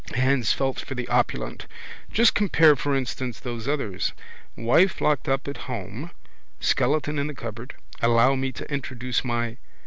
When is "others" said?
3.67-4.13